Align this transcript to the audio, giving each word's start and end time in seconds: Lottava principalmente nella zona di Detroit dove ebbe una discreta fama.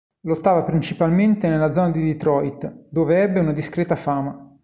Lottava 0.21 0.63
principalmente 0.63 1.47
nella 1.47 1.71
zona 1.71 1.91
di 1.91 2.03
Detroit 2.03 2.87
dove 2.89 3.21
ebbe 3.21 3.39
una 3.39 3.51
discreta 3.53 3.95
fama. 3.95 4.57